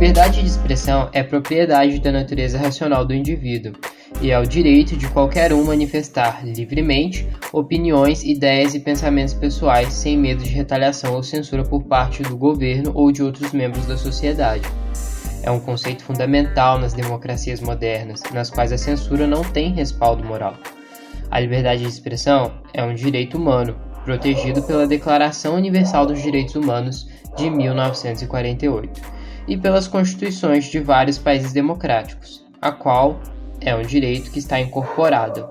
[0.00, 3.74] liberdade de expressão é propriedade da natureza racional do indivíduo
[4.22, 10.16] e é o direito de qualquer um manifestar livremente opiniões, ideias e pensamentos pessoais sem
[10.16, 14.66] medo de retaliação ou censura por parte do governo ou de outros membros da sociedade.
[15.42, 20.54] É um conceito fundamental nas democracias modernas, nas quais a censura não tem respaldo moral.
[21.30, 27.06] A liberdade de expressão é um direito humano, protegido pela Declaração Universal dos Direitos Humanos
[27.36, 33.20] de 1948 e pelas constituições de vários países democráticos, a qual
[33.60, 35.48] é um direito que está incorporado.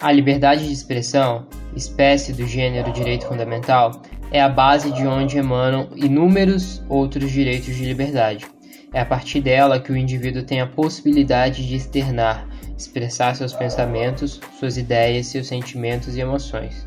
[0.00, 5.88] A liberdade de expressão, espécie do gênero direito fundamental, é a base de onde emanam
[5.96, 8.46] inúmeros outros direitos de liberdade.
[8.92, 14.40] É a partir dela que o indivíduo tem a possibilidade de externar, expressar seus pensamentos,
[14.58, 16.86] suas ideias, seus sentimentos e emoções,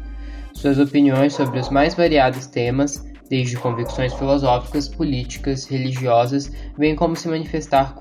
[0.53, 7.29] suas opiniões sobre os mais variados temas desde convicções filosóficas, políticas, religiosas, bem como se
[7.29, 7.95] manifestar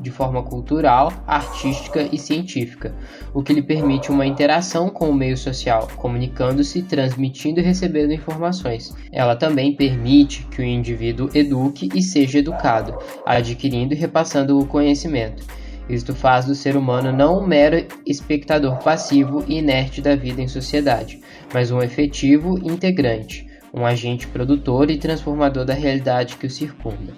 [0.00, 2.94] de forma cultural, artística e científica,
[3.34, 8.94] o que lhe permite uma interação com o meio social, comunicando-se, transmitindo e recebendo informações.
[9.10, 12.96] Ela também permite que o indivíduo eduque e seja educado,
[13.26, 15.44] adquirindo e repassando o conhecimento.
[15.88, 20.46] Isto faz do ser humano não um mero espectador passivo e inerte da vida em
[20.46, 21.20] sociedade,
[21.52, 27.14] mas um efetivo integrante um agente produtor e transformador da realidade que o circunda.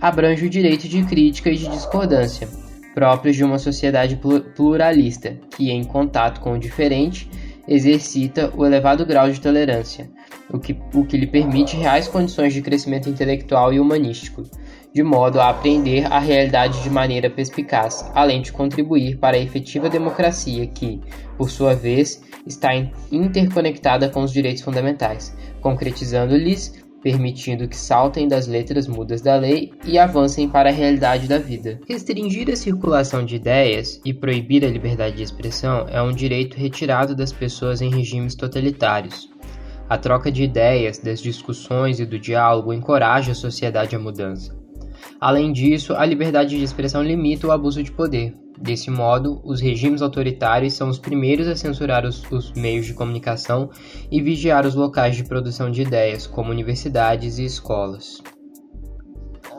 [0.00, 2.48] Abrange o direito de crítica e de discordância,
[2.94, 4.20] próprios de uma sociedade
[4.54, 7.28] pluralista, que, em contato com o diferente,
[7.66, 10.10] exercita o elevado grau de tolerância,
[10.50, 14.42] o que, o que lhe permite reais condições de crescimento intelectual e humanístico,
[14.98, 19.88] de modo a aprender a realidade de maneira perspicaz, além de contribuir para a efetiva
[19.88, 21.00] democracia que,
[21.36, 22.70] por sua vez, está
[23.12, 30.00] interconectada com os direitos fundamentais, concretizando-lhes, permitindo que saltem das letras mudas da lei e
[30.00, 31.78] avancem para a realidade da vida.
[31.88, 37.14] Restringir a circulação de ideias e proibir a liberdade de expressão é um direito retirado
[37.14, 39.30] das pessoas em regimes totalitários.
[39.88, 44.57] A troca de ideias, das discussões e do diálogo encoraja a sociedade à mudança.
[45.20, 48.34] Além disso, a liberdade de expressão limita o abuso de poder.
[48.60, 53.70] Desse modo, os regimes autoritários são os primeiros a censurar os, os, meios de comunicação
[54.10, 58.20] e vigiar os locais de produção de ideias, como universidades e escolas.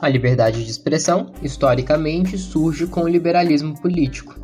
[0.02, 4.36] A liberdade de expressão, historicamente, surge com o liberalismo político.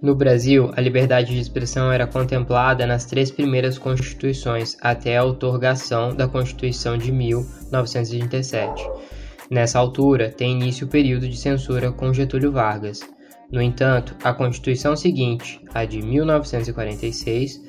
[0.00, 6.14] No Brasil, a liberdade de expressão era contemplada nas três primeiras constituições até a outorgação
[6.14, 8.84] da Constituição de 1937
[9.54, 13.08] Nessa altura, tem início o período de censura com Getúlio Vargas.
[13.52, 17.62] No entanto, a Constituição seguinte, a de 1946,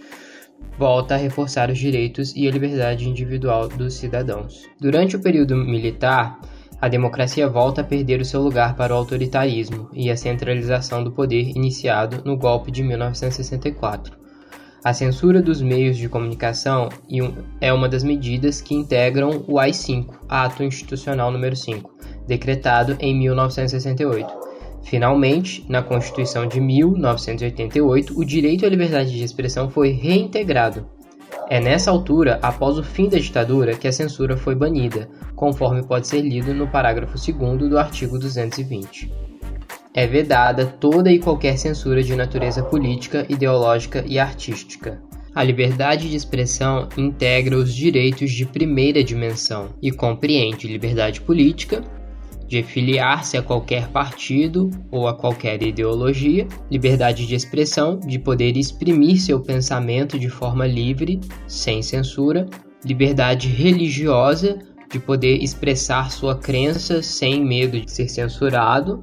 [0.79, 4.67] volta a reforçar os direitos e a liberdade individual dos cidadãos.
[4.81, 6.41] Durante o período militar,
[6.81, 11.11] a democracia volta a perder o seu lugar para o autoritarismo e a centralização do
[11.11, 14.24] poder iniciado no golpe de 1964.
[14.85, 16.89] A censura dos meios de comunicação
[17.59, 21.91] é uma das medidas que integram o AI-5, Ato Institucional número 5,
[22.27, 24.31] decretado em 1968.
[24.83, 30.85] Finalmente, na Constituição de 1988, o direito à liberdade de expressão foi reintegrado.
[31.49, 36.05] É nessa altura, após o fim da ditadura, que a censura foi banida, conforme pode
[36.05, 39.25] ser lido no parágrafo 2 do artigo 220
[39.95, 45.01] é vedada toda e qualquer censura de natureza política, ideológica e artística.
[45.33, 51.81] A liberdade de expressão integra os direitos de primeira dimensão e compreende liberdade política,
[52.45, 59.19] de filiar-se a qualquer partido ou a qualquer ideologia, liberdade de expressão, de poder exprimir
[59.19, 62.45] seu pensamento de forma livre, sem censura,
[62.83, 64.59] liberdade religiosa,
[64.91, 68.99] de poder expressar sua crença sem medo de ser censurado,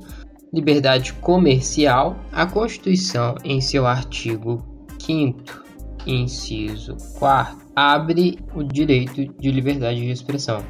[0.52, 4.62] liberdade comercial, a Constituição, em seu artigo
[4.98, 5.64] 5,
[6.06, 10.62] inciso 4, abre o direito de liberdade de expressão.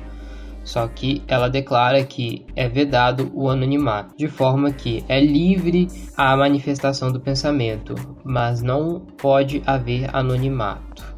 [0.62, 6.36] Só que ela declara que é vedado o anonimato, de forma que é livre a
[6.36, 11.16] manifestação do pensamento, mas não pode haver anonimato.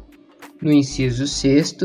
[0.59, 1.77] No inciso 6,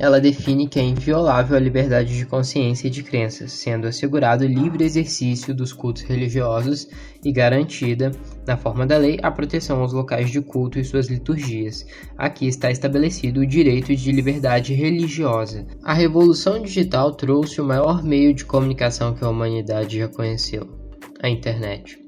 [0.00, 4.82] ela define que é inviolável a liberdade de consciência e de crenças, sendo assegurado livre
[4.82, 6.88] exercício dos cultos religiosos
[7.22, 8.10] e garantida,
[8.46, 11.86] na forma da lei, a proteção aos locais de culto e suas liturgias.
[12.16, 15.66] Aqui está estabelecido o direito de liberdade religiosa.
[15.84, 20.66] A revolução digital trouxe o maior meio de comunicação que a humanidade já conheceu:
[21.22, 21.99] a internet.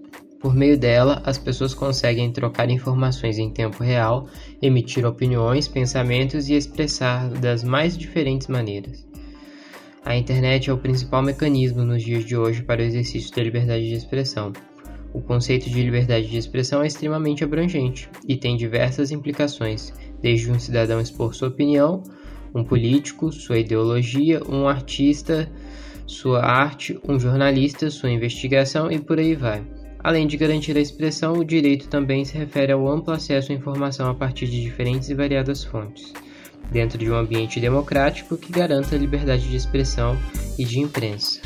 [0.42, 4.26] Por meio dela, as pessoas conseguem trocar informações em tempo real,
[4.60, 9.06] emitir opiniões, pensamentos e expressar das mais diferentes maneiras.
[10.04, 13.88] A internet é o principal mecanismo nos dias de hoje para o exercício da liberdade
[13.88, 14.52] de expressão.
[15.14, 20.58] O conceito de liberdade de expressão é extremamente abrangente e tem diversas implicações, desde um
[20.58, 22.02] cidadão expor sua opinião,
[22.52, 25.48] um político, sua ideologia, um artista,
[26.04, 29.64] sua arte, um jornalista, sua investigação e por aí vai.
[30.02, 34.10] Além de garantir a expressão, o direito também se refere ao amplo acesso à informação
[34.10, 36.12] a partir de diferentes e variadas fontes,
[36.70, 40.18] dentro de um ambiente democrático que garanta a liberdade de expressão
[40.58, 41.40] e de imprensa.